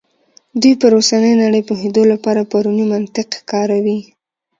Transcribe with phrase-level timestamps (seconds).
[0.61, 3.99] دوی پر اوسنۍ نړۍ پوهېدو لپاره پرونی منطق کاروي.